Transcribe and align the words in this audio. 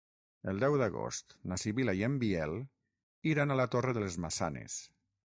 El 0.51 0.59
deu 0.61 0.75
d'agost 0.81 1.35
na 1.51 1.57
Sibil·la 1.63 1.93
i 1.99 2.01
en 2.07 2.15
Biel 2.23 2.53
iran 3.33 3.53
a 3.53 3.57
la 3.61 3.67
Torre 3.75 3.93
de 3.99 4.03
les 4.07 4.17
Maçanes. 4.25 4.79